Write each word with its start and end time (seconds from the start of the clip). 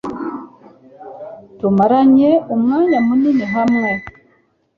Tumaranye 1.59 2.31
umwanya 2.53 2.99
munini 3.07 3.45
hamwe. 3.53 3.89